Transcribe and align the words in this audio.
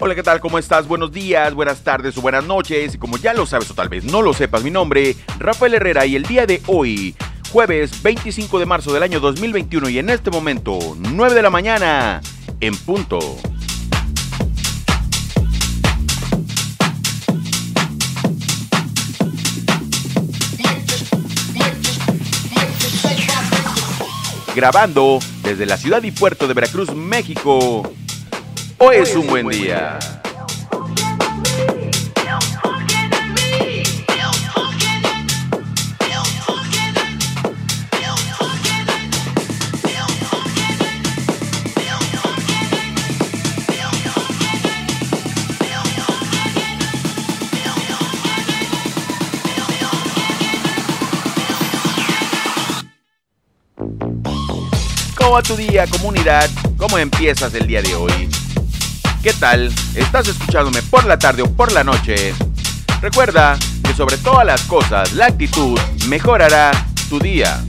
Hola, 0.00 0.14
¿qué 0.14 0.22
tal? 0.22 0.38
¿Cómo 0.38 0.60
estás? 0.60 0.86
Buenos 0.86 1.10
días, 1.10 1.52
buenas 1.54 1.82
tardes 1.82 2.16
o 2.16 2.20
buenas 2.20 2.44
noches. 2.44 2.94
Y 2.94 2.98
como 2.98 3.16
ya 3.16 3.34
lo 3.34 3.46
sabes 3.46 3.68
o 3.72 3.74
tal 3.74 3.88
vez 3.88 4.04
no 4.04 4.22
lo 4.22 4.32
sepas, 4.32 4.62
mi 4.62 4.70
nombre, 4.70 5.16
Rafael 5.40 5.74
Herrera, 5.74 6.06
y 6.06 6.14
el 6.14 6.22
día 6.22 6.46
de 6.46 6.62
hoy, 6.68 7.16
jueves 7.50 8.00
25 8.00 8.60
de 8.60 8.66
marzo 8.66 8.92
del 8.92 9.02
año 9.02 9.18
2021, 9.18 9.88
y 9.88 9.98
en 9.98 10.10
este 10.10 10.30
momento, 10.30 10.78
9 10.96 11.34
de 11.34 11.42
la 11.42 11.50
mañana, 11.50 12.20
en 12.60 12.76
punto. 12.76 13.18
Grabando 24.54 25.18
desde 25.42 25.66
la 25.66 25.76
ciudad 25.76 26.04
y 26.04 26.12
puerto 26.12 26.46
de 26.46 26.54
Veracruz, 26.54 26.94
México. 26.94 27.82
Hoy 28.80 28.96
es 28.98 29.16
un 29.16 29.26
buen 29.26 29.48
día. 29.48 29.98
¿Cómo 55.16 55.32
va 55.32 55.42
tu 55.42 55.56
día, 55.56 55.84
comunidad? 55.88 56.48
¿Cómo 56.76 56.96
empiezas 56.96 57.52
el 57.54 57.66
día 57.66 57.82
de 57.82 57.96
hoy? 57.96 58.37
¿Qué 59.28 59.34
tal? 59.34 59.70
¿Estás 59.94 60.26
escuchándome 60.26 60.80
por 60.80 61.04
la 61.04 61.18
tarde 61.18 61.42
o 61.42 61.52
por 61.52 61.70
la 61.70 61.84
noche? 61.84 62.32
Recuerda 63.02 63.58
que 63.84 63.92
sobre 63.92 64.16
todas 64.16 64.46
las 64.46 64.62
cosas, 64.62 65.12
la 65.12 65.26
actitud 65.26 65.78
mejorará 66.08 66.70
tu 67.10 67.18
día. 67.18 67.62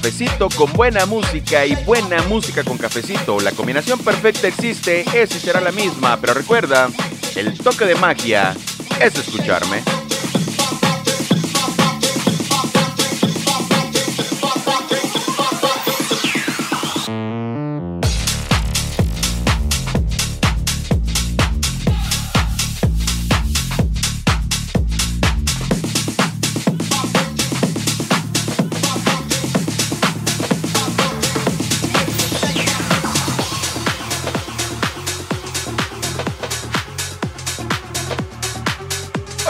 Cafecito 0.00 0.48
con 0.56 0.72
buena 0.72 1.04
música 1.04 1.66
y 1.66 1.74
buena 1.84 2.22
música 2.22 2.64
con 2.64 2.78
cafecito. 2.78 3.38
La 3.38 3.52
combinación 3.52 3.98
perfecta 3.98 4.48
existe, 4.48 5.04
es 5.12 5.36
y 5.36 5.38
será 5.38 5.60
la 5.60 5.72
misma, 5.72 6.16
pero 6.18 6.32
recuerda, 6.32 6.88
el 7.36 7.52
toque 7.58 7.84
de 7.84 7.96
magia 7.96 8.56
es 8.98 9.14
escucharme. 9.16 9.82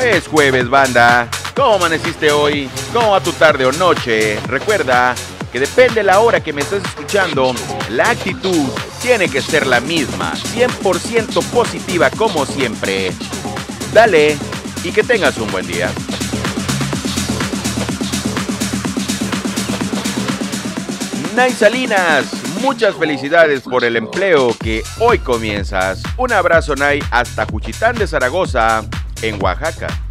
Es 0.04 0.28
jueves, 0.28 0.68
banda. 0.68 1.28
¿Cómo 1.54 1.74
amaneciste 1.74 2.30
hoy? 2.30 2.70
¿Cómo 2.92 3.10
va 3.10 3.20
tu 3.20 3.32
tarde 3.32 3.66
o 3.66 3.72
noche? 3.72 4.38
Recuerda 4.46 5.14
que 5.52 5.60
depende 5.60 6.02
la 6.02 6.20
hora 6.20 6.40
que 6.40 6.52
me 6.52 6.62
estés 6.62 6.84
escuchando, 6.84 7.54
la 7.90 8.10
actitud 8.10 8.68
tiene 9.02 9.28
que 9.28 9.42
ser 9.42 9.66
la 9.66 9.80
misma, 9.80 10.32
100% 10.34 11.42
positiva 11.50 12.08
como 12.10 12.46
siempre. 12.46 13.12
Dale 13.92 14.36
y 14.84 14.92
que 14.92 15.02
tengas 15.02 15.36
un 15.38 15.50
buen 15.50 15.66
día. 15.66 15.90
Nay 21.34 21.52
Salinas, 21.52 22.26
muchas 22.60 22.94
felicidades 22.94 23.62
por 23.62 23.84
el 23.84 23.96
empleo 23.96 24.56
que 24.58 24.82
hoy 24.98 25.18
comienzas. 25.18 26.02
Un 26.16 26.32
abrazo, 26.32 26.74
Nay, 26.76 27.02
hasta 27.10 27.46
Cuchitán 27.46 27.96
de 27.96 28.06
Zaragoza, 28.06 28.84
en 29.22 29.42
Oaxaca. 29.42 30.09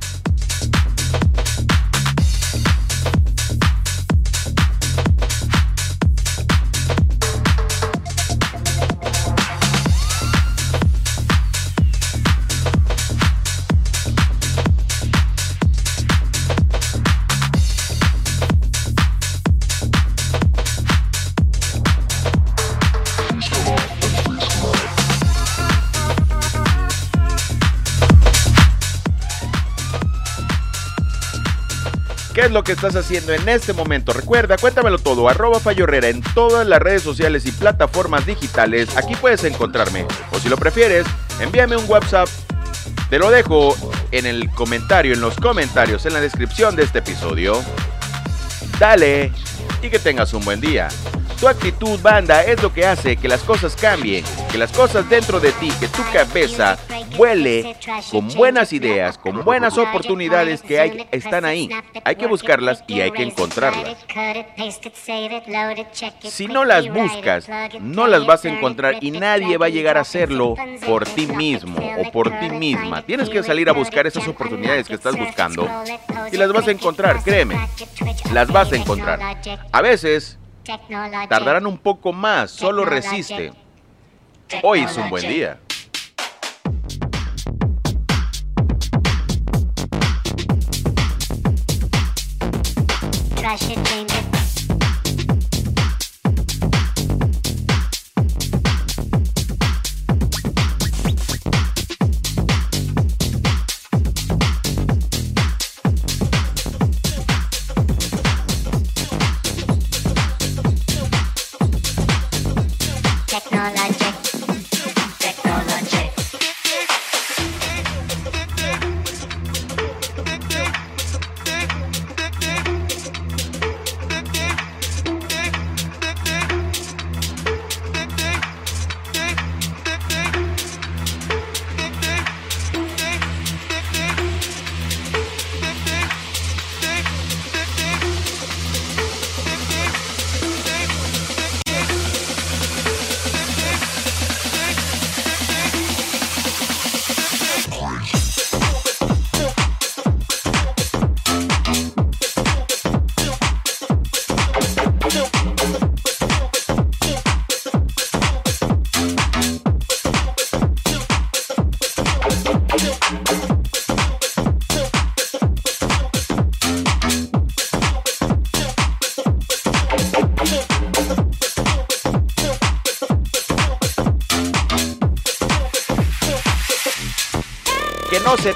¿Qué 32.40 32.46
es 32.46 32.52
lo 32.52 32.64
que 32.64 32.72
estás 32.72 32.96
haciendo 32.96 33.34
en 33.34 33.50
este 33.50 33.74
momento? 33.74 34.14
Recuerda, 34.14 34.56
cuéntamelo 34.56 34.98
todo, 34.98 35.28
arroba 35.28 35.60
en 35.76 36.22
todas 36.34 36.66
las 36.66 36.80
redes 36.80 37.04
sociales 37.04 37.46
y 37.46 37.52
plataformas 37.52 38.26
digitales. 38.26 38.96
Aquí 38.96 39.14
puedes 39.18 39.44
encontrarme. 39.44 40.06
O 40.32 40.40
si 40.40 40.48
lo 40.48 40.56
prefieres, 40.56 41.06
envíame 41.42 41.76
un 41.76 41.84
WhatsApp. 41.90 42.30
Te 43.10 43.20
lo 43.20 43.30
dejo 43.30 43.76
en 44.12 44.26
el 44.26 44.50
comentario, 44.52 45.14
en 45.14 45.20
los 45.20 45.36
comentarios, 45.36 46.06
en 46.06 46.14
la 46.14 46.22
descripción 46.22 46.78
de 46.78 46.84
este 46.84 47.00
episodio. 47.00 47.62
Dale 48.80 49.34
y 49.82 49.90
que 49.90 50.00
tengas 50.00 50.34
un 50.34 50.46
buen 50.46 50.62
día. 50.62 50.88
Tu 51.42 51.48
actitud, 51.50 52.00
banda, 52.02 52.46
es 52.46 52.64
lo 52.64 52.74
que 52.74 52.86
hace 52.86 53.18
que 53.18 53.28
las 53.28 53.42
cosas 53.42 53.76
cambien, 53.76 54.24
que 54.50 54.58
las 54.58 54.72
cosas 54.72 55.10
dentro 55.10 55.42
de 55.42 55.52
ti, 55.52 55.74
que 55.78 55.90
tu 55.90 56.10
cabeza 56.14 56.78
vuele 57.16 57.76
con 58.12 58.28
buenas 58.30 58.74
ideas, 58.74 59.18
con 59.18 59.44
buenas 59.44 59.78
oportunidades 59.78 60.62
que 60.62 60.80
hay, 60.80 61.08
están 61.12 61.46
ahí. 61.46 61.70
Hay 62.04 62.16
que 62.16 62.28
buscarlas 62.28 62.84
y 62.88 63.02
hay 63.02 63.12
que 63.12 63.24
encontrarlas. 63.24 63.98
Si 66.24 66.48
no 66.48 66.66
las 66.66 66.92
buscas, 66.92 67.50
no 67.80 68.08
las 68.08 68.26
vas 68.26 68.46
a 68.46 68.50
encontrar 68.50 68.98
y 69.02 69.12
nadie 69.12 69.58
va 69.58 69.68
a 69.68 69.70
llegar 69.70 69.98
a 69.98 70.02
hacerlo 70.02 70.56
por 70.86 71.06
ti 71.06 71.28
mismo 71.28 71.78
o 71.98 72.12
por 72.12 72.32
ti 72.40 72.50
misma. 72.50 73.02
Tienes 73.04 73.30
que 73.30 73.44
salir 73.44 73.70
a 73.70 73.74
buscar 73.74 74.08
esas 74.08 74.28
oportunidades 74.28 74.88
que 74.88 74.96
estás 74.96 75.18
buscando 75.18 75.70
y 76.32 76.38
las 76.38 76.52
vas 76.52 76.68
a 76.68 76.72
encontrar, 76.72 77.24
créeme, 77.24 77.56
las 78.32 78.52
vas 78.52 78.72
a 78.72 78.76
encontrar. 78.76 79.20
A 79.72 79.82
veces 79.82 80.38
tardarán 81.30 81.66
un 81.66 81.78
poco 81.78 82.14
más, 82.14 82.52
solo 82.52 82.86
resiste. 82.86 83.54
Hoy 84.64 84.82
es 84.82 84.98
un 84.98 85.10
buen 85.10 85.28
día. 85.28 85.60
Trash 93.50 93.72
it, 93.72 93.84
change 93.88 94.12
it. 94.12 94.19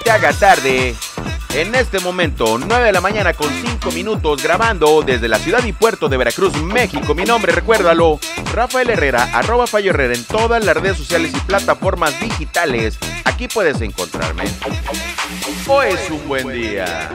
Te 0.04 0.12
haga 0.12 0.34
tarde. 0.34 0.96
En 1.54 1.76
este 1.76 2.00
momento, 2.00 2.58
9 2.58 2.86
de 2.86 2.92
la 2.92 3.00
mañana 3.00 3.34
con 3.34 3.50
5 3.50 3.92
minutos, 3.92 4.42
grabando 4.42 5.04
desde 5.04 5.28
la 5.28 5.38
ciudad 5.38 5.64
y 5.64 5.72
puerto 5.72 6.10
de 6.10 6.18
Veracruz, 6.18 6.56
México. 6.56 7.14
Mi 7.14 7.26
nombre, 7.26 7.52
recuérdalo, 7.52 8.20
Rafael 8.54 8.90
Herrera, 8.90 9.30
arroba 9.34 9.68
Fallo 9.68 9.92
Herrera 9.92 10.16
en 10.16 10.24
todas 10.26 10.66
las 10.66 10.76
redes 10.76 10.98
sociales 10.98 11.32
y 11.36 11.40
plataformas 11.42 12.20
digitales. 12.20 12.98
Aquí 13.24 13.48
puedes 13.48 13.82
encontrarme. 13.82 14.46
Hoy 15.68 15.88
es 15.92 16.10
un 16.10 16.28
buen 16.28 16.52
día. 16.52 17.10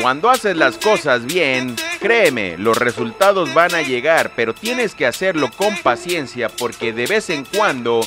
Cuando 0.00 0.28
haces 0.28 0.56
las 0.56 0.76
cosas 0.76 1.24
bien, 1.24 1.74
créeme, 1.96 2.56
los 2.58 2.76
resultados 2.76 3.52
van 3.54 3.74
a 3.74 3.82
llegar, 3.82 4.32
pero 4.36 4.54
tienes 4.54 4.94
que 4.94 5.06
hacerlo 5.06 5.50
con 5.50 5.76
paciencia 5.78 6.48
porque 6.48 6.92
de 6.92 7.06
vez 7.06 7.30
en 7.30 7.44
cuando 7.44 8.00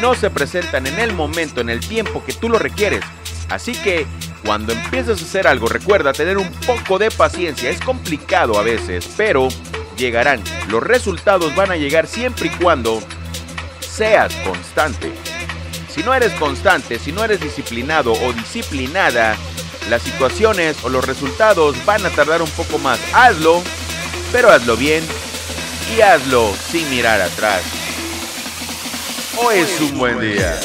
no 0.00 0.14
se 0.14 0.30
presentan 0.30 0.86
en 0.86 0.98
el 0.98 1.12
momento, 1.12 1.60
en 1.60 1.70
el 1.70 1.80
tiempo 1.80 2.24
que 2.24 2.32
tú 2.32 2.48
lo 2.48 2.58
requieres. 2.58 3.00
Así 3.48 3.72
que 3.72 4.06
cuando 4.44 4.72
empieces 4.72 5.20
a 5.20 5.24
hacer 5.24 5.46
algo, 5.46 5.66
recuerda 5.68 6.12
tener 6.12 6.38
un 6.38 6.50
poco 6.66 6.98
de 6.98 7.10
paciencia. 7.10 7.70
Es 7.70 7.80
complicado 7.80 8.58
a 8.58 8.62
veces, 8.62 9.08
pero 9.16 9.48
llegarán. 9.96 10.42
Los 10.68 10.82
resultados 10.82 11.54
van 11.54 11.70
a 11.70 11.76
llegar 11.76 12.06
siempre 12.06 12.48
y 12.48 12.50
cuando 12.50 13.02
seas 13.80 14.34
constante. 14.36 15.12
Si 15.88 16.02
no 16.02 16.12
eres 16.12 16.32
constante, 16.32 16.98
si 16.98 17.12
no 17.12 17.24
eres 17.24 17.40
disciplinado 17.40 18.12
o 18.12 18.32
disciplinada, 18.32 19.36
las 19.88 20.02
situaciones 20.02 20.76
o 20.82 20.88
los 20.88 21.04
resultados 21.04 21.76
van 21.84 22.04
a 22.04 22.10
tardar 22.10 22.42
un 22.42 22.50
poco 22.50 22.78
más. 22.78 22.98
Hazlo, 23.12 23.62
pero 24.32 24.50
hazlo 24.50 24.76
bien 24.76 25.04
y 25.96 26.00
hazlo 26.00 26.52
sin 26.70 26.88
mirar 26.90 27.20
atrás. 27.20 27.62
Hoy 29.38 29.58
es 29.58 29.80
un 29.80 29.98
buen 29.98 30.20
día. 30.20 30.58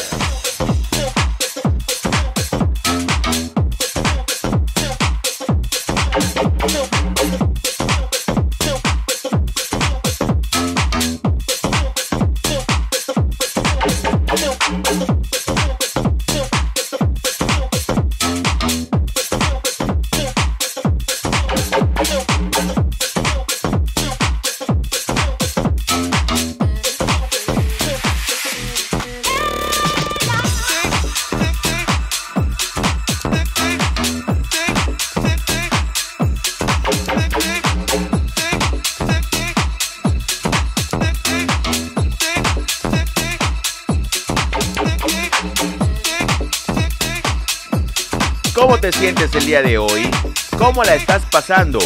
El 49.03 49.45
día 49.48 49.63
de 49.63 49.80
hoy? 49.80 50.12
¿Cómo 50.59 50.83
la 50.83 50.94
estás 50.94 51.24
pasando? 51.31 51.80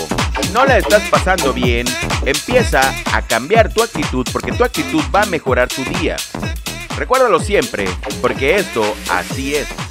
No 0.52 0.66
la 0.66 0.78
estás 0.78 1.02
pasando 1.10 1.54
bien, 1.54 1.88
empieza 2.26 2.94
a 3.14 3.22
cambiar 3.22 3.74
tu 3.74 3.82
actitud 3.82 4.28
porque 4.34 4.52
tu 4.52 4.66
actitud 4.66 5.02
va 5.16 5.22
a 5.22 5.26
mejorar 5.26 5.70
tu 5.70 5.82
día. 5.98 6.18
Recuérdalo 6.98 7.40
siempre, 7.40 7.86
porque 8.22 8.58
esto 8.58 8.84
así 9.10 9.56
es. 9.56 9.85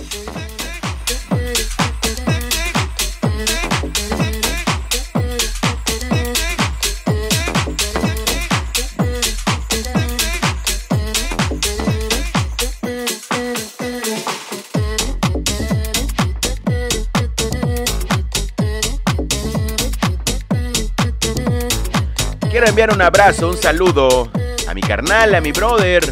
Enviar 22.74 22.92
un 22.92 23.02
abrazo, 23.02 23.50
un 23.50 23.56
saludo 23.56 24.28
a 24.66 24.74
mi 24.74 24.80
carnal, 24.80 25.32
a 25.36 25.40
mi 25.40 25.52
brother, 25.52 26.02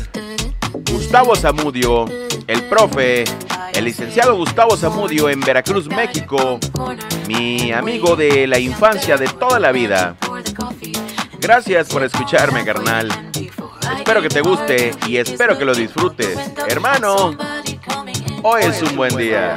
Gustavo 0.92 1.34
Zamudio, 1.34 2.04
el 2.46 2.62
profe, 2.68 3.24
el 3.74 3.84
licenciado 3.84 4.36
Gustavo 4.36 4.76
Zamudio 4.76 5.28
en 5.28 5.40
Veracruz, 5.40 5.88
México, 5.88 6.60
mi 7.26 7.72
amigo 7.72 8.14
de 8.14 8.46
la 8.46 8.60
infancia 8.60 9.16
de 9.16 9.26
toda 9.26 9.58
la 9.58 9.72
vida. 9.72 10.14
Gracias 11.40 11.88
por 11.88 12.04
escucharme, 12.04 12.64
carnal. 12.64 13.08
Espero 13.96 14.22
que 14.22 14.28
te 14.28 14.40
guste 14.40 14.94
y 15.08 15.16
espero 15.16 15.58
que 15.58 15.64
lo 15.64 15.74
disfrutes. 15.74 16.38
Hermano, 16.68 17.36
hoy 18.44 18.62
es 18.62 18.80
un 18.82 18.94
buen 18.94 19.16
día. 19.16 19.56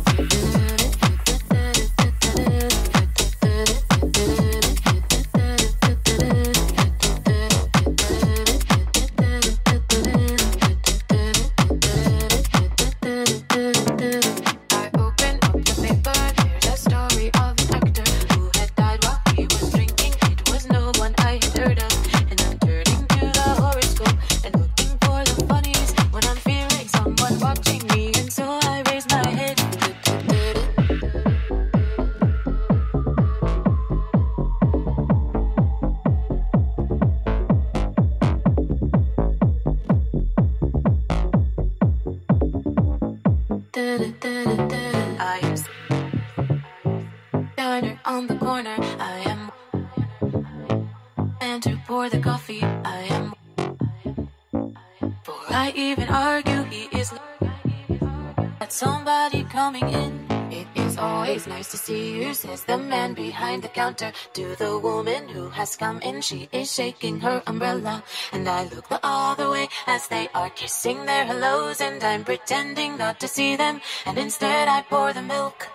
At 58.61 58.71
somebody 58.71 59.43
coming 59.45 59.89
in. 59.89 60.27
It 60.51 60.67
is 60.75 60.97
always 60.97 61.47
nice 61.47 61.71
to 61.71 61.77
see 61.77 62.21
you, 62.21 62.33
says 62.33 62.63
the 62.63 62.77
man 62.77 63.13
behind 63.13 63.63
the 63.63 63.69
counter 63.69 64.11
to 64.33 64.55
the 64.57 64.77
woman 64.77 65.27
who 65.27 65.49
has 65.49 65.75
come 65.75 65.99
in. 66.01 66.21
She 66.21 66.47
is 66.51 66.71
shaking 66.71 67.19
her 67.21 67.41
umbrella, 67.47 68.03
and 68.31 68.47
I 68.47 68.65
look 68.65 68.87
the 68.87 68.99
other 69.01 69.49
way 69.49 69.67
as 69.87 70.07
they 70.09 70.29
are 70.35 70.51
kissing 70.51 71.05
their 71.05 71.25
hellos, 71.25 71.81
and 71.81 72.03
I'm 72.03 72.23
pretending 72.23 72.97
not 72.97 73.19
to 73.21 73.27
see 73.27 73.55
them, 73.55 73.81
and 74.05 74.17
instead 74.17 74.67
I 74.67 74.83
pour 74.83 75.11
the 75.13 75.23
milk. 75.23 75.67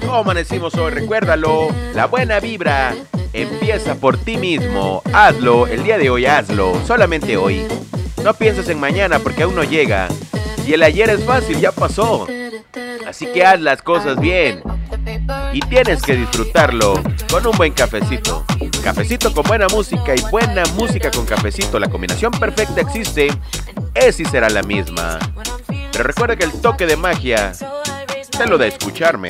¿Cómo 0.00 0.16
amanecimos 0.18 0.74
hoy? 0.74 0.90
Recuérdalo, 0.90 1.68
la 1.94 2.06
buena 2.06 2.40
vibra 2.40 2.94
empieza 3.32 3.94
por 3.94 4.18
ti 4.18 4.36
mismo. 4.36 5.02
Hazlo, 5.12 5.66
el 5.66 5.84
día 5.84 5.98
de 5.98 6.10
hoy 6.10 6.26
hazlo, 6.26 6.74
solamente 6.86 7.36
hoy. 7.36 7.66
No 8.22 8.34
pienses 8.34 8.68
en 8.68 8.80
mañana 8.80 9.20
porque 9.20 9.44
aún 9.44 9.54
no 9.54 9.64
llega. 9.64 10.08
Y 10.66 10.72
el 10.74 10.82
ayer 10.82 11.08
es 11.10 11.24
fácil, 11.24 11.60
ya 11.60 11.70
pasó. 11.70 12.26
Así 13.06 13.26
que 13.26 13.44
haz 13.44 13.60
las 13.60 13.82
cosas 13.82 14.18
bien. 14.18 14.62
Y 15.52 15.60
tienes 15.60 16.02
que 16.02 16.16
disfrutarlo 16.16 17.00
con 17.30 17.46
un 17.46 17.56
buen 17.56 17.72
cafecito. 17.72 18.44
Cafecito 18.82 19.32
con 19.32 19.44
buena 19.44 19.68
música 19.68 20.14
y 20.16 20.20
buena 20.30 20.64
música 20.74 21.12
con 21.12 21.24
cafecito. 21.24 21.78
La 21.78 21.88
combinación 21.88 22.32
perfecta 22.32 22.80
existe, 22.80 23.28
es 23.94 24.16
será 24.16 24.50
la 24.50 24.62
misma. 24.62 25.20
Pero 25.92 26.02
recuerda 26.02 26.34
que 26.34 26.44
el 26.44 26.52
toque 26.60 26.84
de 26.86 26.96
magia 26.96 27.52
te 28.36 28.46
lo 28.46 28.58
da 28.58 28.66
escucharme. 28.66 29.28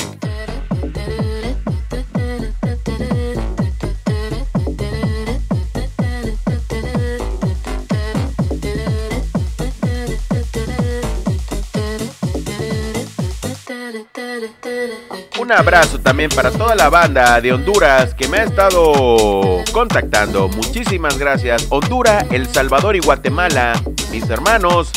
Un 15.46 15.52
abrazo 15.52 16.00
también 16.00 16.28
para 16.28 16.50
toda 16.50 16.74
la 16.74 16.88
banda 16.88 17.40
de 17.40 17.52
Honduras 17.52 18.14
que 18.14 18.26
me 18.26 18.38
ha 18.38 18.42
estado 18.42 19.62
contactando. 19.72 20.48
Muchísimas 20.48 21.18
gracias. 21.18 21.68
Honduras, 21.68 22.26
El 22.32 22.48
Salvador 22.48 22.96
y 22.96 22.98
Guatemala, 22.98 23.80
mis 24.10 24.28
hermanos, 24.28 24.90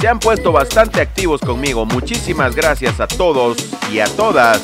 se 0.00 0.08
han 0.08 0.18
puesto 0.18 0.50
bastante 0.50 1.00
activos 1.00 1.40
conmigo. 1.40 1.86
Muchísimas 1.86 2.56
gracias 2.56 2.98
a 2.98 3.06
todos 3.06 3.56
y 3.92 4.00
a 4.00 4.06
todas 4.06 4.60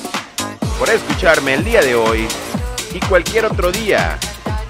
por 0.81 0.91
escucharme 0.91 1.55
el 1.55 1.65
día 1.65 1.81
de 1.81 1.95
hoy 1.95 2.27
y 2.93 2.99
cualquier 3.07 3.45
otro 3.47 3.71
día. 3.71 4.19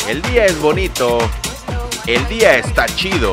El 0.07 0.21
día 0.21 0.45
es 0.45 0.61
bonito, 0.61 1.21
el 2.07 2.29
día 2.29 2.59
está 2.59 2.85
chido. 2.85 3.33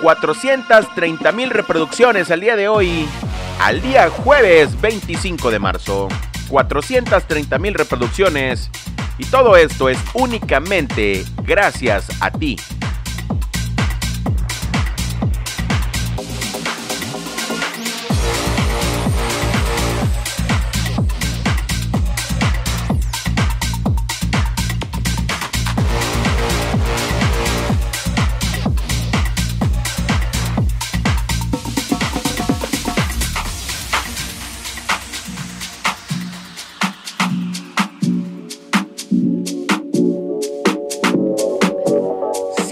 $430 0.00 1.32
mil 1.34 1.50
reproducciones 1.50 2.30
al 2.30 2.40
día 2.40 2.56
de 2.56 2.68
hoy, 2.68 3.08
al 3.60 3.80
día 3.82 4.08
jueves 4.10 4.80
25 4.80 5.50
de 5.50 5.58
marzo. 5.58 6.08
430 6.48 7.58
mil 7.58 7.74
reproducciones. 7.74 8.70
Y 9.18 9.24
todo 9.26 9.56
esto 9.56 9.88
es 9.88 9.98
únicamente 10.14 11.24
gracias 11.44 12.08
a 12.20 12.30
ti. 12.30 12.56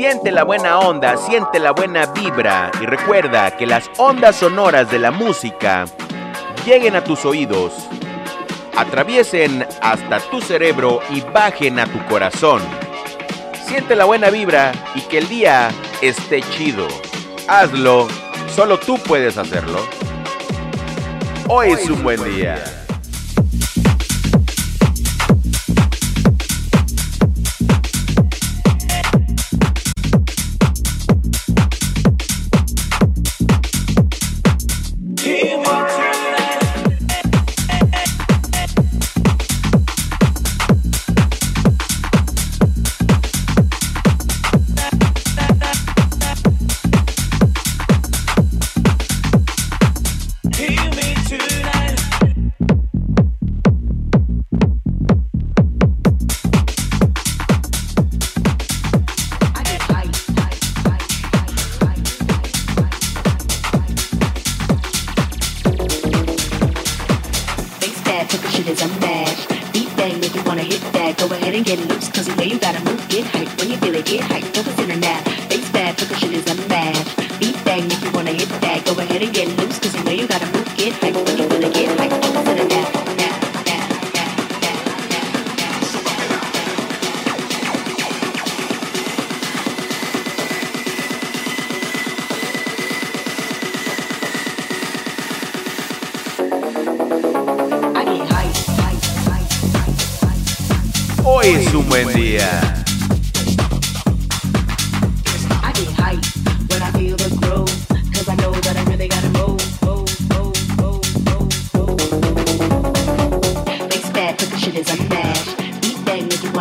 Siente 0.09 0.31
la 0.31 0.45
buena 0.45 0.79
onda, 0.79 1.17
siente 1.17 1.59
la 1.59 1.73
buena 1.73 2.07
vibra 2.07 2.71
y 2.81 2.87
recuerda 2.87 3.57
que 3.57 3.67
las 3.67 3.91
ondas 3.97 4.37
sonoras 4.37 4.89
de 4.89 5.01
la 5.01 5.11
música 5.11 5.85
lleguen 6.65 6.95
a 6.95 7.03
tus 7.03 7.25
oídos, 7.25 7.73
atraviesen 8.77 9.67
hasta 9.83 10.21
tu 10.31 10.41
cerebro 10.41 11.01
y 11.11 11.23
bajen 11.23 11.81
a 11.81 11.87
tu 11.87 11.99
corazón. 12.07 12.63
Siente 13.67 13.97
la 13.97 14.05
buena 14.05 14.31
vibra 14.31 14.71
y 14.95 15.01
que 15.01 15.19
el 15.19 15.29
día 15.29 15.71
esté 16.01 16.41
chido. 16.41 16.87
Hazlo, 17.49 18.07
solo 18.55 18.79
tú 18.79 18.99
puedes 18.99 19.37
hacerlo. 19.37 19.81
Hoy 21.49 21.73
es 21.73 21.91
un 21.91 22.05
buen 22.05 22.23
día. 22.23 22.76
Go 71.17 71.27
ahead 71.35 71.55
and 71.55 71.65
get 71.65 71.79
loose. 71.89 72.09
Cause 72.09 72.29
you 72.29 72.37
know 72.37 72.43
you 72.43 72.59
gotta 72.59 72.83
move, 72.85 73.03
get 73.09 73.27
hype. 73.27 73.49
When 73.59 73.71
you 73.71 73.77
feel 73.79 73.95
it, 73.95 74.07
get 74.07 74.21
hype. 74.21 74.45
Focus 74.55 74.79
in 74.79 74.91
a 74.91 74.97
nap. 74.97 75.25
Face 75.49 75.71
took 75.97 76.09
the 76.09 76.17
shit 76.17 76.33
is 76.33 76.47
a 76.51 76.55
mash. 76.69 77.17
Beat 77.39 77.57
bang, 77.65 77.87
if 77.87 78.03
you 78.03 78.11
wanna 78.13 78.33
hit 78.33 78.49
that, 78.49 78.85
go 78.85 78.93
ahead 79.01 79.23
and 79.23 79.33
get 79.35 79.49
loose. 79.59 79.79
Cause 79.79 79.95
you 79.95 80.05
know 80.05 80.13
you 80.13 80.27
gotta 80.27 80.47
move, 80.47 80.69
get 80.77 80.93
hype. 80.95 81.15
When 81.15 81.39
you 81.39 81.56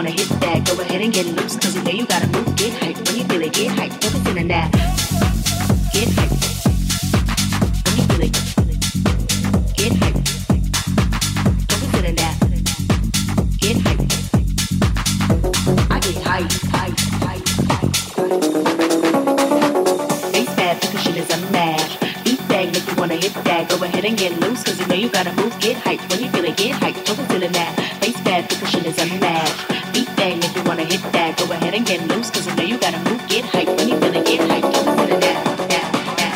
hit 0.10 0.30
that. 0.40 0.66
Go 0.66 0.82
ahead 0.82 1.02
and 1.02 1.14
get 1.14 1.26
loose, 1.26 1.58
cause 1.58 1.76
you 1.76 1.84
know 1.84 1.92
you 1.92 2.06
gotta 2.06 2.28
move, 2.28 2.56
get 2.56 2.74
hype. 2.82 2.96
When 3.08 3.18
you 3.18 3.24
feel 3.26 3.42
it, 3.42 3.54
get 3.54 3.72
hype. 3.72 3.92
Focus 3.92 4.28
in 4.28 4.38
a 4.38 4.85
When 25.66 25.74
you 26.22 26.30
feel 26.30 26.46
is 26.46 26.54
if 30.44 30.56
you 30.56 30.64
wanna 30.64 30.84
hit 30.84 31.02
that. 31.12 31.36
Go 31.40 31.52
ahead 31.52 31.74
and 31.74 31.88
get 31.88 32.08
loose, 32.08 32.30
know 32.56 32.64
you 32.64 32.78
gotta 32.78 33.00
move, 33.00 33.28
get. 33.28 33.46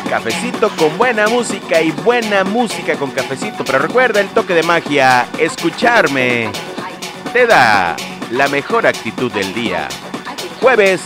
Cafecito 0.10 0.70
con 0.76 0.98
buena 0.98 1.28
música 1.28 1.80
y 1.80 1.92
buena 1.92 2.44
música 2.44 2.96
con 2.96 3.12
cafecito. 3.12 3.64
Pero 3.64 3.78
recuerda 3.78 4.20
el 4.20 4.30
toque 4.30 4.56
de 4.56 4.64
magia, 4.64 5.28
escucharme 5.38 6.50
te 7.32 7.46
da 7.46 7.96
la 8.32 8.48
mejor 8.48 8.88
actitud 8.88 9.32
del 9.32 9.54
día. 9.54 9.88
Jueves 10.60 11.02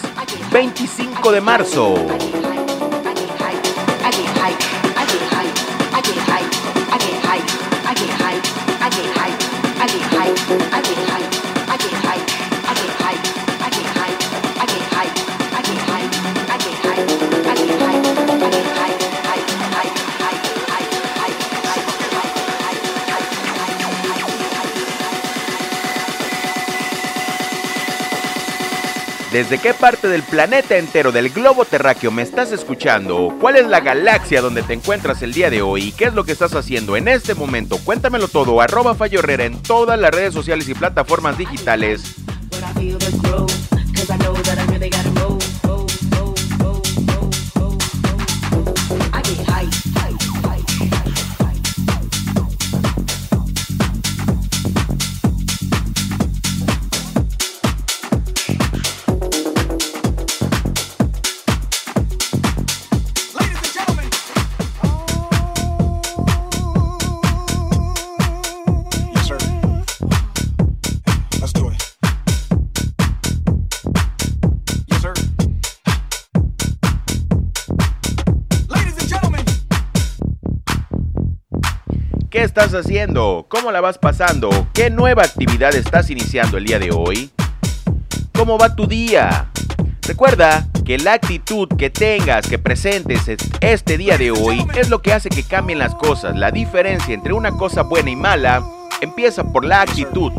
25 0.49 1.29
de 1.33 1.41
marzo. 1.41 2.32
¿Desde 29.33 29.57
qué 29.57 29.73
parte 29.73 30.07
del 30.07 30.21
planeta 30.21 30.77
entero 30.77 31.11
del 31.11 31.31
globo 31.31 31.65
terráqueo 31.65 32.11
me 32.11 32.21
estás 32.21 32.51
escuchando? 32.51 33.35
¿Cuál 33.41 33.55
es 33.55 33.65
la 33.65 33.79
galaxia 33.79 34.41
donde 34.41 34.61
te 34.61 34.73
encuentras 34.73 35.23
el 35.23 35.33
día 35.33 35.49
de 35.49 35.63
hoy? 35.63 35.91
¿Qué 35.91 36.05
es 36.05 36.13
lo 36.13 36.23
que 36.23 36.33
estás 36.33 36.53
haciendo 36.53 36.95
en 36.95 37.07
este 37.07 37.33
momento? 37.33 37.79
Cuéntamelo 37.79 38.27
todo, 38.27 38.61
arroba 38.61 38.93
Fallo 38.93 39.17
Herrera 39.17 39.45
en 39.45 39.59
todas 39.59 39.99
las 39.99 40.11
redes 40.11 40.35
sociales 40.35 40.69
y 40.69 40.75
plataformas 40.75 41.35
digitales. 41.35 42.13
Estás 82.55 82.75
haciendo? 82.75 83.47
¿Cómo 83.49 83.71
la 83.71 83.81
vas 83.81 83.97
pasando? 83.97 84.67
¿Qué 84.73 84.91
nueva 84.91 85.23
actividad 85.23 85.73
estás 85.73 86.11
iniciando 86.11 86.57
el 86.57 86.65
día 86.65 86.77
de 86.77 86.91
hoy? 86.91 87.31
¿Cómo 88.31 88.59
va 88.59 88.75
tu 88.75 88.85
día? 88.85 89.49
Recuerda 90.03 90.67
que 90.85 90.99
la 90.99 91.13
actitud 91.13 91.67
que 91.67 91.89
tengas, 91.89 92.47
que 92.47 92.59
presentes 92.59 93.27
es- 93.27 93.39
este 93.59 93.97
día 93.97 94.19
de 94.19 94.29
hoy 94.29 94.67
es 94.75 94.89
lo 94.91 95.01
que 95.01 95.13
hace 95.13 95.29
que 95.29 95.41
cambien 95.41 95.79
las 95.79 95.95
cosas. 95.95 96.37
La 96.37 96.51
diferencia 96.51 97.15
entre 97.15 97.33
una 97.33 97.49
cosa 97.53 97.81
buena 97.81 98.11
y 98.11 98.15
mala 98.15 98.63
empieza 99.01 99.43
por 99.51 99.65
la 99.65 99.81
actitud. 99.81 100.31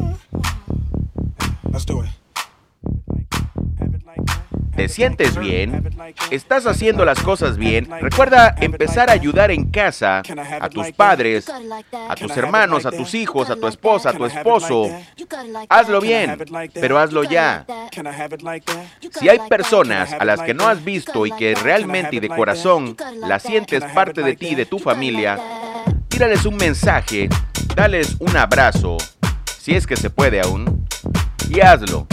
¿Te 4.77 4.89
sientes 4.89 5.39
bien? 5.39 5.91
¿Estás 6.31 6.67
haciendo 6.67 7.05
las 7.05 7.21
cosas 7.21 7.57
bien? 7.57 7.89
Recuerda 8.01 8.55
empezar 8.61 9.09
a 9.09 9.13
ayudar 9.13 9.51
en 9.51 9.71
casa 9.71 10.23
a 10.61 10.69
tus 10.69 10.91
padres, 10.93 11.47
a 12.09 12.15
tus 12.17 12.37
hermanos, 12.37 12.85
a 12.85 12.91
tus 12.91 13.15
hijos, 13.15 13.51
a 13.51 13.57
tu 13.57 13.69
esposa, 13.69 14.11
a 14.11 14.13
tu 14.13 14.25
esposo. 14.25 14.91
Hazlo 15.69 16.01
bien, 16.01 16.37
pero 16.75 16.99
hazlo 16.99 17.25
ya. 17.25 17.65
Si 19.13 19.29
hay 19.29 19.39
personas 19.49 20.13
a 20.13 20.25
las 20.25 20.41
que 20.43 20.55
no 20.55 20.67
has 20.67 20.85
visto 20.85 21.25
y 21.25 21.31
que 21.33 21.55
realmente 21.55 22.17
y 22.17 22.21
de 22.21 22.29
corazón 22.29 22.97
las 23.21 23.43
sientes 23.43 23.85
parte 23.95 24.23
de 24.23 24.35
ti 24.35 24.49
y 24.49 24.55
de 24.55 24.67
tu 24.67 24.79
familia, 24.79 25.39
tírales 26.09 26.45
un 26.47 26.57
mensaje, 26.57 27.29
dales 27.77 28.17
un 28.19 28.37
abrazo, 28.37 28.97
si 29.59 29.75
es 29.75 29.87
que 29.87 29.97
se 29.97 30.11
puede 30.11 30.41
aún, 30.41 30.87
y 31.49 31.61
hazlo. 31.61 32.07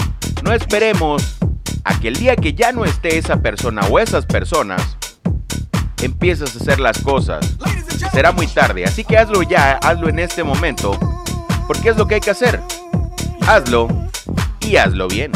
No 0.43 0.53
esperemos 0.53 1.38
a 1.84 1.99
que 1.99 2.10
el 2.10 2.15
día 2.15 2.36
que 2.36 2.53
ya 2.53 2.71
no 2.71 2.86
esté 2.86 3.17
esa 3.17 3.41
persona 3.41 3.81
o 3.89 3.99
esas 3.99 4.25
personas, 4.25 4.97
empieces 6.01 6.55
a 6.55 6.60
hacer 6.60 6.79
las 6.79 6.99
cosas. 6.99 7.55
Será 8.12 8.31
muy 8.31 8.47
tarde, 8.47 8.86
así 8.86 9.03
que 9.03 9.17
hazlo 9.17 9.43
ya, 9.43 9.73
hazlo 9.73 10.10
en 10.10 10.19
este 10.19 10.43
momento, 10.43 10.97
porque 11.67 11.89
es 11.89 11.97
lo 11.97 12.07
que 12.07 12.15
hay 12.15 12.21
que 12.21 12.31
hacer. 12.31 12.60
Hazlo 13.47 13.88
y 14.62 14.75
hazlo 14.77 15.07
bien. 15.07 15.31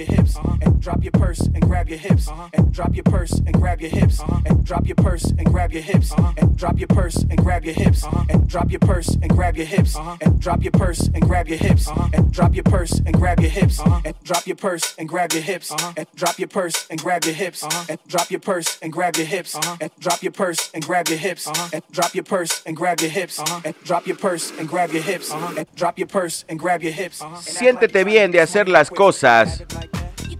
Your 0.00 0.16
hips. 0.16 0.36
And 0.62 0.80
drop 0.80 1.02
your 1.02 1.12
purse 1.12 1.40
and 1.40 1.62
grab 1.62 1.88
your 1.88 1.98
hips. 1.98 2.28
And 2.54 2.72
drop 2.72 2.94
your 2.94 3.04
purse 3.04 3.32
and 3.32 3.54
grab 3.54 3.80
your 3.80 3.90
hips. 3.90 4.20
And 4.46 4.64
drop 4.64 4.86
your 4.86 4.96
purse 4.96 5.24
and 5.24 5.46
grab 5.46 5.72
your 5.72 5.82
hips. 5.82 6.12
And 6.38 6.56
drop 6.56 6.78
your 6.78 6.88
purse 6.88 7.16
and 7.16 7.38
grab 7.38 7.64
your 7.64 7.74
hips. 7.74 8.04
And 8.30 8.48
drop 8.48 8.70
your 8.70 8.80
purse 8.80 9.16
and 9.22 9.30
grab 9.30 9.56
your 9.56 9.66
hips. 9.66 9.96
And 10.22 10.40
drop 10.40 10.62
your 10.64 10.72
purse 10.72 11.08
and 11.14 11.22
grab 11.22 11.48
your 11.48 11.58
hips. 11.58 11.88
And 12.14 12.32
drop 12.32 12.54
your 12.54 12.64
purse 12.64 13.00
and 13.06 13.14
grab 13.16 13.40
your 13.40 13.50
hips. 13.50 13.80
And 14.04 14.16
drop 14.24 14.46
your 14.46 14.56
purse 14.56 14.96
and 14.98 15.08
grab 15.08 15.32
your 15.32 15.42
hips. 15.42 15.72
And 15.96 16.06
drop 16.16 16.38
your 16.38 16.48
purse 16.48 16.88
and 16.90 17.00
grab 17.00 17.24
your 17.24 17.34
hips. 17.34 17.64
And 17.90 18.00
drop 18.08 18.30
your 18.30 18.40
purse 18.40 18.80
and 18.82 18.92
grab 18.92 19.16
your 19.18 19.26
hips. 19.26 19.56
And 19.80 19.92
drop 20.00 20.22
your 20.22 20.32
purse 20.32 20.72
and 20.74 20.84
grab 20.84 21.08
your 21.08 21.18
hips. 21.18 21.48
And 21.72 21.82
drop 21.92 22.14
your 22.16 22.24
purse 22.24 22.62
and 22.66 22.76
grab 22.76 23.00
your 23.00 23.10
hips. 23.10 23.38
And 23.64 23.74
drop 23.84 24.06
your 24.06 24.16
purse 24.16 24.52
and 24.58 24.68
grab 24.68 24.92
your 24.92 25.02
hips. 25.02 25.32
And 25.32 25.66
drop 25.74 25.98
your 25.98 26.08
purse 26.08 26.44
and 26.48 26.58
grab 26.58 26.82
your 26.82 26.92
hips. 26.92 27.22
Siéntete 27.40 28.04
bien 28.04 28.30
de 28.30 28.40
hacer 28.40 28.68
las 28.68 28.90
cosas. 28.90 29.62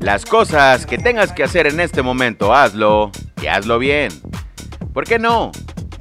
Las 0.01 0.25
cosas 0.25 0.87
que 0.87 0.97
tengas 0.97 1.31
que 1.31 1.45
hacer 1.45 1.67
en 1.67 1.79
este 1.79 2.01
momento, 2.03 2.55
hazlo 2.55 3.13
y 3.43 3.49
hazlo 3.49 3.79
bien. 3.79 4.11
¿Por 4.95 5.05
qué 5.05 5.19
no? 5.19 5.53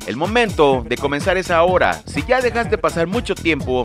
El 0.07 0.15
momento 0.15 0.85
de 0.87 0.95
comenzar 0.95 1.37
es 1.37 1.51
ahora. 1.51 2.01
Si 2.05 2.23
ya 2.25 2.39
dejaste 2.39 2.77
pasar 2.77 3.07
mucho 3.07 3.35
tiempo, 3.35 3.83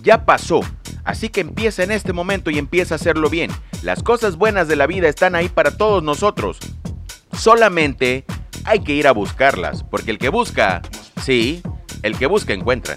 ya 0.00 0.26
pasó. 0.26 0.60
Así 1.04 1.30
que 1.30 1.40
empieza 1.40 1.82
en 1.82 1.90
este 1.90 2.12
momento 2.12 2.50
y 2.50 2.58
empieza 2.58 2.94
a 2.94 2.96
hacerlo 2.96 3.30
bien. 3.30 3.50
Las 3.82 4.02
cosas 4.02 4.36
buenas 4.36 4.68
de 4.68 4.76
la 4.76 4.86
vida 4.86 5.08
están 5.08 5.34
ahí 5.34 5.48
para 5.48 5.76
todos 5.76 6.02
nosotros. 6.02 6.58
Solamente 7.32 8.26
hay 8.64 8.80
que 8.80 8.92
ir 8.92 9.06
a 9.06 9.12
buscarlas, 9.12 9.82
porque 9.84 10.10
el 10.10 10.18
que 10.18 10.28
busca, 10.28 10.82
sí, 11.22 11.62
el 12.02 12.18
que 12.18 12.26
busca 12.26 12.52
encuentra. 12.52 12.96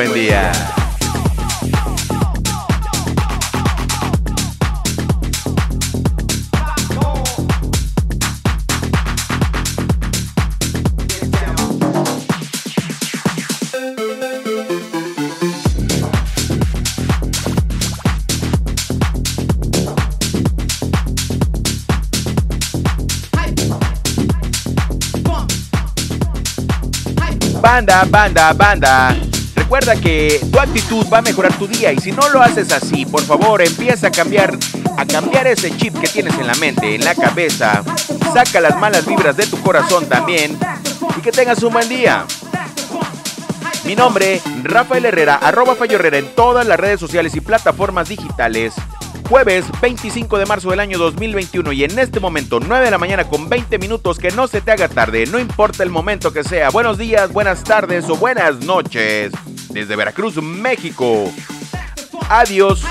Buen 0.00 0.14
día. 0.14 0.50
Banda, 27.60 28.04
banda, 28.04 28.52
banda. 28.54 29.29
Recuerda 29.70 29.94
que 29.94 30.40
tu 30.50 30.58
actitud 30.58 31.06
va 31.12 31.18
a 31.18 31.22
mejorar 31.22 31.56
tu 31.56 31.68
día 31.68 31.92
y 31.92 31.98
si 31.98 32.10
no 32.10 32.28
lo 32.30 32.42
haces 32.42 32.72
así, 32.72 33.06
por 33.06 33.22
favor, 33.22 33.62
empieza 33.62 34.08
a 34.08 34.10
cambiar 34.10 34.58
a 34.96 35.06
cambiar 35.06 35.46
ese 35.46 35.70
chip 35.76 35.96
que 36.00 36.08
tienes 36.08 36.36
en 36.38 36.48
la 36.48 36.54
mente, 36.54 36.96
en 36.96 37.04
la 37.04 37.14
cabeza. 37.14 37.84
Saca 38.34 38.60
las 38.60 38.76
malas 38.80 39.06
vibras 39.06 39.36
de 39.36 39.46
tu 39.46 39.60
corazón 39.62 40.06
también 40.08 40.58
y 41.16 41.20
que 41.20 41.30
tengas 41.30 41.62
un 41.62 41.72
buen 41.72 41.88
día. 41.88 42.26
Mi 43.84 43.94
nombre, 43.94 44.40
Rafael 44.64 45.04
Herrera, 45.04 45.36
arroba 45.36 45.76
Fallo 45.76 45.94
Herrera 45.94 46.18
en 46.18 46.34
todas 46.34 46.66
las 46.66 46.80
redes 46.80 46.98
sociales 46.98 47.36
y 47.36 47.40
plataformas 47.40 48.08
digitales. 48.08 48.74
Jueves 49.28 49.66
25 49.80 50.36
de 50.36 50.46
marzo 50.46 50.70
del 50.70 50.80
año 50.80 50.98
2021 50.98 51.70
y 51.70 51.84
en 51.84 51.96
este 51.96 52.18
momento 52.18 52.58
9 52.58 52.86
de 52.86 52.90
la 52.90 52.98
mañana 52.98 53.28
con 53.28 53.48
20 53.48 53.78
minutos 53.78 54.18
que 54.18 54.32
no 54.32 54.48
se 54.48 54.62
te 54.62 54.72
haga 54.72 54.88
tarde, 54.88 55.26
no 55.26 55.38
importa 55.38 55.84
el 55.84 55.90
momento 55.90 56.32
que 56.32 56.42
sea. 56.42 56.70
Buenos 56.70 56.98
días, 56.98 57.32
buenas 57.32 57.62
tardes 57.62 58.10
o 58.10 58.16
buenas 58.16 58.64
noches 58.64 59.30
desde 59.70 59.96
Veracruz, 59.96 60.36
México. 60.36 61.32
Adiós. 62.28 62.82